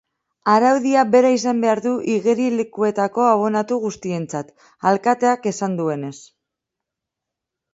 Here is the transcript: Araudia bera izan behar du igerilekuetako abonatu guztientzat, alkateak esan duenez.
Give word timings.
Araudia 0.51 1.01
bera 1.15 1.29
izan 1.33 1.59
behar 1.65 1.81
du 1.83 1.91
igerilekuetako 2.13 3.27
abonatu 3.33 3.77
guztientzat, 3.85 4.51
alkateak 4.93 5.49
esan 5.53 5.77
duenez. 5.83 6.15